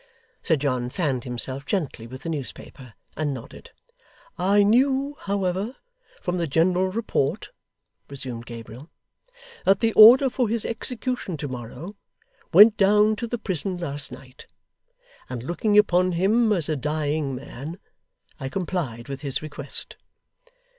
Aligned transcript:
Sir 0.41 0.55
John 0.55 0.89
fanned 0.89 1.25
himself 1.25 1.63
gently 1.63 2.07
with 2.07 2.23
the 2.23 2.29
newspaper, 2.29 2.95
and 3.15 3.35
nodded. 3.35 3.69
'I 4.35 4.63
knew, 4.63 5.15
however, 5.19 5.75
from 6.23 6.39
the 6.39 6.47
general 6.47 6.87
report,' 6.87 7.51
resumed 8.09 8.47
Gabriel, 8.47 8.89
'that 9.63 9.79
the 9.79 9.93
order 9.93 10.27
for 10.27 10.49
his 10.49 10.65
execution 10.65 11.37
to 11.37 11.47
morrow, 11.47 11.95
went 12.51 12.77
down 12.77 13.15
to 13.17 13.27
the 13.27 13.37
prison 13.37 13.77
last 13.77 14.11
night; 14.11 14.47
and 15.29 15.43
looking 15.43 15.77
upon 15.77 16.13
him 16.13 16.51
as 16.51 16.67
a 16.67 16.75
dying 16.75 17.35
man, 17.35 17.77
I 18.39 18.49
complied 18.49 19.07
with 19.07 19.21
his 19.21 19.43
request. 19.43 19.97